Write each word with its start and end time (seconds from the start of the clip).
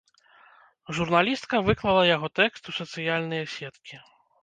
Журналістка 0.99 1.55
выклала 1.69 2.03
яго 2.15 2.27
тэкст 2.41 2.63
у 2.75 2.79
сацыяльныя 2.81 3.45
сеткі. 3.59 4.05